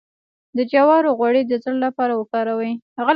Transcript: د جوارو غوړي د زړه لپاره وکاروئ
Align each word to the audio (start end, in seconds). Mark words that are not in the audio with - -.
د 0.57 0.59
جوارو 0.71 1.15
غوړي 1.19 1.41
د 1.45 1.53
زړه 1.63 1.77
لپاره 1.85 2.13
وکاروئ 2.21 2.71